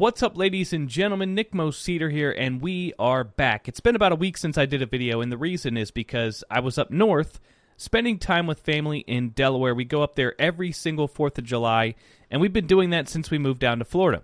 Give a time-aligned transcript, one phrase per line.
[0.00, 1.34] What's up, ladies and gentlemen?
[1.34, 3.68] Nick Moseder here, and we are back.
[3.68, 6.42] It's been about a week since I did a video, and the reason is because
[6.50, 7.38] I was up north
[7.76, 9.74] spending time with family in Delaware.
[9.74, 11.96] We go up there every single 4th of July,
[12.30, 14.22] and we've been doing that since we moved down to Florida.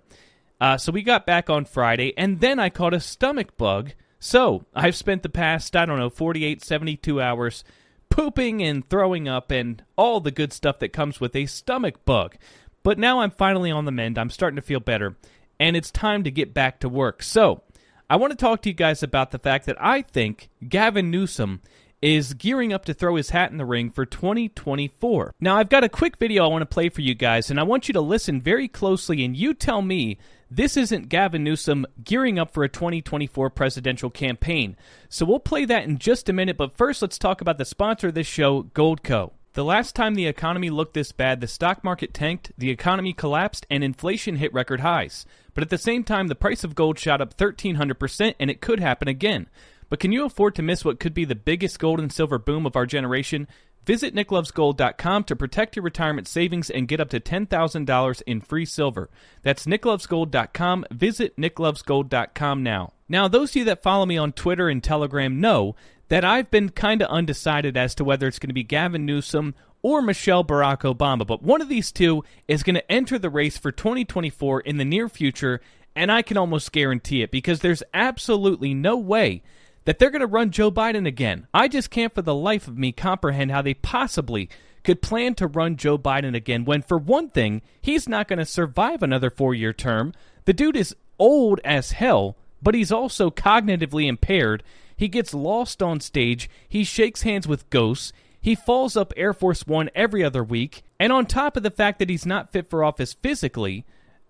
[0.59, 3.93] Uh, so we got back on Friday, and then I caught a stomach bug.
[4.19, 7.65] So I've spent the past, I don't know, 48, 72 hours
[8.09, 12.37] pooping and throwing up and all the good stuff that comes with a stomach bug.
[12.83, 14.17] But now I'm finally on the mend.
[14.17, 15.17] I'm starting to feel better
[15.59, 17.23] and it's time to get back to work.
[17.23, 17.63] So,
[18.09, 21.61] I want to talk to you guys about the fact that I think Gavin Newsom
[22.01, 25.35] is gearing up to throw his hat in the ring for 2024.
[25.41, 27.65] Now, I've got a quick video I want to play for you guys, and I
[27.65, 30.19] want you to listen very closely and you tell me
[30.51, 34.77] this isn't Gavin Newsom gearing up for a 2024 presidential campaign.
[35.09, 38.09] So we'll play that in just a minute, but first let's talk about the sponsor
[38.09, 39.33] of this show, Goldco.
[39.57, 43.67] The last time the economy looked this bad, the stock market tanked, the economy collapsed,
[43.71, 45.25] and inflation hit record highs.
[45.55, 48.81] But at the same time, the price of gold shot up 1,300%, and it could
[48.81, 49.49] happen again.
[49.89, 52.67] But can you afford to miss what could be the biggest gold and silver boom
[52.67, 53.49] of our generation?
[53.87, 59.09] Visit nicklovesgold.com to protect your retirement savings and get up to $10,000 in free silver.
[59.41, 60.85] That's nicklovesgold.com.
[60.91, 62.93] Visit nicklovesgold.com now.
[63.09, 65.77] Now, those of you that follow me on Twitter and Telegram know
[66.09, 69.55] that I've been kind of undecided as to whether it's going to be Gavin Newsom
[69.83, 73.57] or Michelle Barack Obama, but one of these two is going to enter the race
[73.57, 75.61] for 2024 in the near future,
[75.95, 79.43] and I can almost guarantee it because there's absolutely no way
[79.85, 81.47] that they're going to run Joe Biden again.
[81.55, 84.49] I just can't for the life of me comprehend how they possibly
[84.83, 88.45] could plan to run Joe Biden again when, for one thing, he's not going to
[88.45, 90.13] survive another four year term.
[90.45, 94.63] The dude is old as hell, but he's also cognitively impaired
[94.97, 96.49] he gets lost on stage.
[96.69, 98.13] He shakes hands with ghosts.
[98.41, 100.83] He falls up Air Force One every other week.
[100.99, 103.85] And on top of the fact that he's not fit for office physically,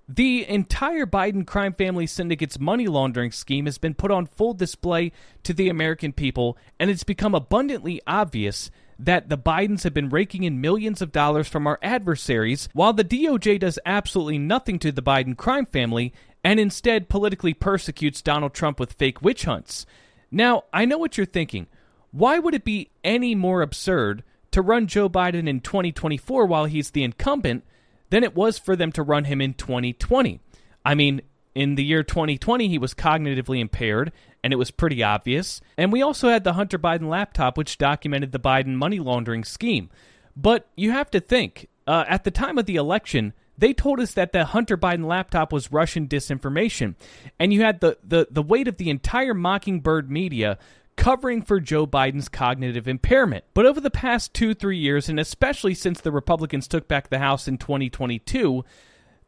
[0.08, 5.12] the entire Biden crime family syndicate's money laundering scheme has been put on full display
[5.42, 10.44] to the American people, and it's become abundantly obvious that the Bidens have been raking
[10.44, 15.02] in millions of dollars from our adversaries, while the DOJ does absolutely nothing to the
[15.02, 16.12] Biden crime family
[16.42, 19.84] and instead politically persecutes Donald Trump with fake witch hunts.
[20.30, 21.66] Now, I know what you're thinking.
[22.10, 24.22] Why would it be any more absurd
[24.52, 27.64] to run Joe Biden in 2024 while he's the incumbent
[28.10, 30.40] than it was for them to run him in 2020?
[30.84, 31.22] I mean,
[31.54, 34.12] in the year 2020, he was cognitively impaired,
[34.44, 35.60] and it was pretty obvious.
[35.76, 39.90] And we also had the Hunter Biden laptop, which documented the Biden money laundering scheme.
[40.36, 44.12] But you have to think, uh, at the time of the election, they told us
[44.12, 46.94] that the Hunter Biden laptop was Russian disinformation.
[47.38, 50.58] And you had the, the, the weight of the entire Mockingbird media
[50.96, 53.44] covering for Joe Biden's cognitive impairment.
[53.54, 57.18] But over the past two, three years, and especially since the Republicans took back the
[57.18, 58.64] House in 2022,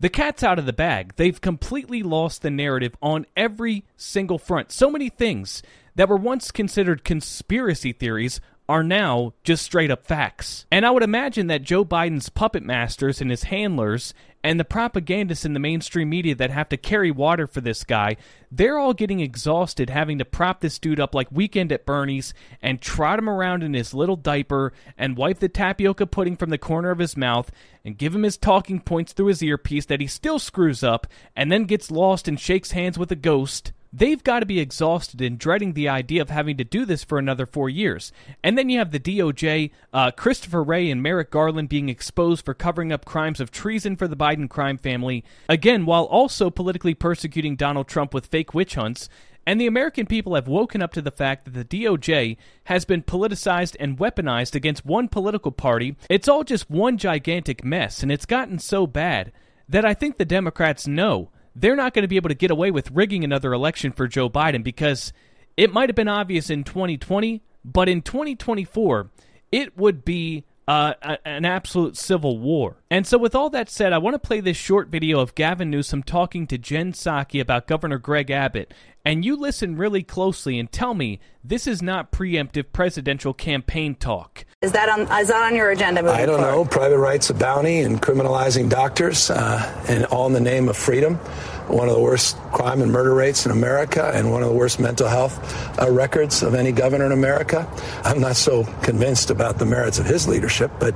[0.01, 1.15] the cat's out of the bag.
[1.17, 4.73] They've completely lost the narrative on every single front.
[4.73, 5.63] So many things
[5.97, 10.67] that were once considered conspiracy theories are now just straight up facts.
[10.71, 14.13] And I would imagine that Joe Biden's puppet masters and his handlers
[14.45, 18.17] and the propagandists in the mainstream media that have to carry water for this guy,
[18.53, 22.81] they're all getting exhausted having to prop this dude up like Weekend at Bernie's and
[22.81, 26.91] trot him around in his little diaper and wipe the tapioca pudding from the corner
[26.91, 27.51] of his mouth
[27.85, 31.51] and give him his talking points through his earpiece that he still screws up and
[31.51, 35.39] then gets lost and shakes hands with a ghost they've got to be exhausted and
[35.39, 38.13] dreading the idea of having to do this for another four years.
[38.43, 42.55] And then you have the DOJ, uh, Christopher Wray and Merrick Garland being exposed for
[42.55, 47.57] covering up crimes of treason for the Biden crime family, again, while also politically persecuting
[47.57, 49.09] Donald Trump with fake witch hunts.
[49.47, 53.03] And the American people have woken up to the fact that the DOJ has been
[53.03, 55.97] politicized and weaponized against one political party.
[56.11, 59.33] It's all just one gigantic mess, and it's gotten so bad
[59.67, 62.71] that I think the Democrats know they're not going to be able to get away
[62.71, 65.13] with rigging another election for Joe Biden because
[65.57, 69.11] it might have been obvious in 2020, but in 2024,
[69.51, 70.93] it would be uh,
[71.25, 72.77] an absolute civil war.
[72.91, 75.71] And so, with all that said, I want to play this short video of Gavin
[75.71, 78.75] Newsom talking to Jen Psaki about Governor Greg Abbott.
[79.05, 84.45] And you listen really closely and tell me this is not preemptive presidential campaign talk.
[84.61, 85.03] Is that on?
[85.03, 86.01] Is that on your agenda?
[86.01, 86.57] I don't forward?
[86.57, 86.65] know.
[86.65, 91.21] Private rights of bounty and criminalizing doctors, uh, and all in the name of freedom
[91.69, 94.81] one of the worst crime and murder rates in America and one of the worst
[94.81, 95.39] mental health
[95.81, 97.71] uh, records of any governor in America.
[98.05, 100.95] I'm not so convinced about the merits of his leadership, but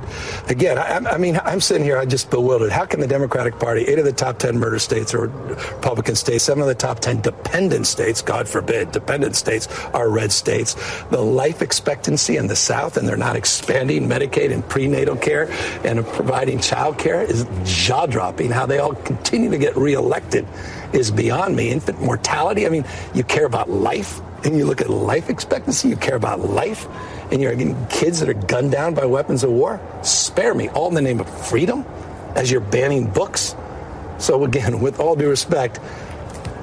[0.49, 2.71] again, I, I mean, I'm sitting here, I'm just bewildered.
[2.71, 6.43] How can the Democratic Party, eight of the top 10 murder states are Republican states,
[6.43, 10.75] seven of the top 10 dependent states, God forbid, dependent states are red states.
[11.09, 15.51] The life expectancy in the South, and they're not expanding Medicaid and prenatal care
[15.83, 20.47] and providing child care is jaw dropping how they all continue to get reelected
[20.93, 21.69] is beyond me.
[21.71, 22.65] Infant mortality.
[22.65, 25.89] I mean, you care about life, and you look at life expectancy.
[25.89, 26.87] You care about life,
[27.31, 29.79] and you're getting kids that are gunned down by weapons of war.
[30.03, 31.85] Spare me, all in the name of freedom,
[32.35, 33.55] as you're banning books.
[34.17, 35.79] So again, with all due respect,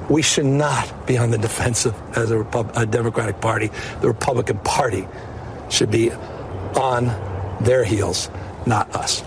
[0.09, 3.69] we should not be on the defensive as a, Repub- a Democratic Party.
[4.01, 5.07] The Republican Party
[5.69, 7.05] should be on
[7.61, 8.29] their heels,
[8.65, 9.23] not us.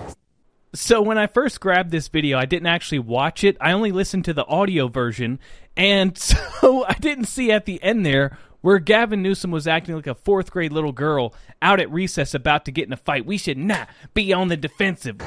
[0.74, 3.56] So when I first grabbed this video, I didn't actually watch it.
[3.60, 5.38] I only listened to the audio version,
[5.76, 10.08] and so I didn't see at the end there where Gavin Newsom was acting like
[10.08, 11.32] a fourth grade little girl
[11.62, 13.24] out at recess about to get in a fight.
[13.24, 15.20] We should not be on the defensive.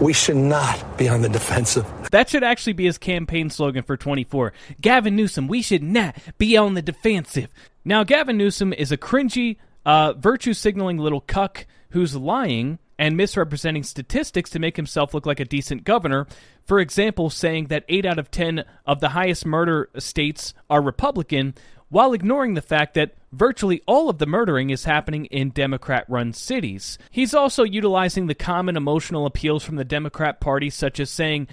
[0.00, 1.86] We should not be on the defensive.
[2.10, 4.54] That should actually be his campaign slogan for 24.
[4.80, 7.48] Gavin Newsom, we should not be on the defensive.
[7.84, 13.82] Now, Gavin Newsom is a cringy, uh, virtue signaling little cuck who's lying and misrepresenting
[13.82, 16.24] statistics to make himself look like a decent governor.
[16.64, 21.56] For example, saying that 8 out of 10 of the highest murder states are Republican,
[21.88, 26.32] while ignoring the fact that virtually all of the murdering is happening in Democrat run
[26.32, 26.96] cities.
[27.10, 31.48] He's also utilizing the common emotional appeals from the Democrat Party, such as saying,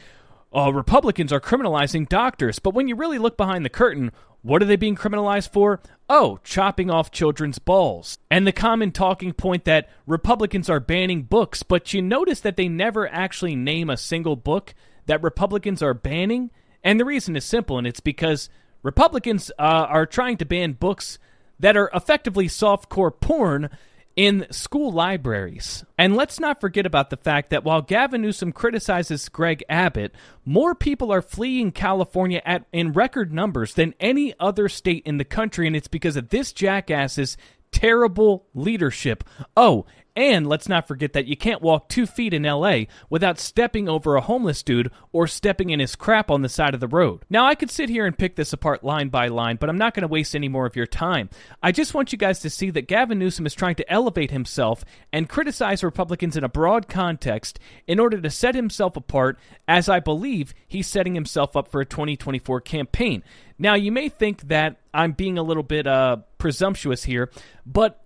[0.54, 2.60] oh, Republicans are criminalizing doctors.
[2.60, 5.81] But when you really look behind the curtain, what are they being criminalized for?
[6.09, 8.18] Oh, chopping off children's balls.
[8.31, 12.68] And the common talking point that Republicans are banning books, but you notice that they
[12.68, 14.74] never actually name a single book
[15.06, 16.51] that Republicans are banning.
[16.83, 18.50] And the reason is simple, and it's because
[18.81, 21.19] Republicans uh, are trying to ban books
[21.59, 23.69] that are effectively softcore porn
[24.15, 25.85] in school libraries.
[25.97, 30.13] And let's not forget about the fact that while Gavin Newsom criticizes Greg Abbott,
[30.45, 35.25] more people are fleeing California at in record numbers than any other state in the
[35.25, 37.38] country and it's because of this jackass's
[37.71, 39.24] terrible leadership.
[39.56, 39.86] Oh,
[40.19, 44.18] and let's not forget that you can't walk two feet in LA without stepping over
[44.18, 47.24] a homeless dude or stepping in his crap on the side of the road.
[47.30, 49.94] Now, I could sit here and pick this apart line by line, but I'm not
[49.94, 51.30] going to waste any more of your time.
[51.63, 54.83] I just want you guys to see that Gavin Newsom is trying to elevate himself
[55.13, 57.57] and criticize Republicans in a broad context
[57.88, 59.39] in order to set himself apart,
[59.69, 63.24] as I believe he's setting himself up for a 2024 campaign.
[63.57, 67.30] Now, you may think that I'm being a little bit uh, presumptuous here,
[67.65, 68.03] but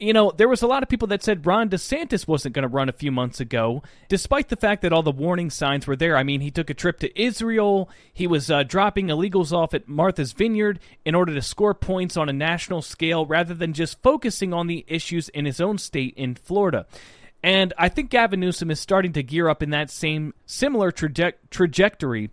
[0.00, 2.68] you know, there was a lot of people that said Ron DeSantis wasn't going to
[2.68, 6.16] run a few months ago, despite the fact that all the warning signs were there.
[6.16, 7.88] I mean, he took a trip to Israel.
[8.12, 12.28] He was uh, dropping illegals off at Martha's Vineyard in order to score points on
[12.28, 16.34] a national scale rather than just focusing on the issues in his own state in
[16.34, 16.86] Florida.
[17.42, 21.34] And I think Gavin Newsom is starting to gear up in that same similar traje-
[21.50, 22.30] trajectory.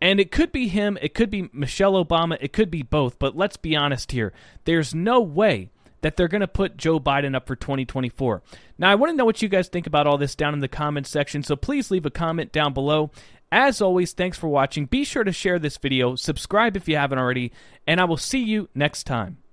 [0.00, 3.18] And it could be him, it could be Michelle Obama, it could be both.
[3.18, 4.32] But let's be honest here.
[4.64, 5.70] There's no way
[6.02, 8.42] that they're going to put Joe Biden up for 2024.
[8.76, 10.68] Now, I want to know what you guys think about all this down in the
[10.68, 13.10] comments section, so please leave a comment down below.
[13.50, 14.84] As always, thanks for watching.
[14.84, 17.52] Be sure to share this video, subscribe if you haven't already,
[17.86, 19.43] and I will see you next time.